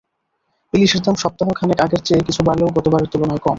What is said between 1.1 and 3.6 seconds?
সপ্তাহ খানেক আগের চেয়ে কিছু বাড়লেও গতবারের তুলনায় কম।